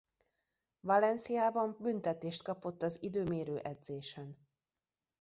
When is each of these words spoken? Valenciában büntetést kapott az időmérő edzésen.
Valenciában 0.79 1.77
büntetést 1.79 2.43
kapott 2.43 2.83
az 2.83 2.97
időmérő 3.01 3.57
edzésen. 3.57 4.37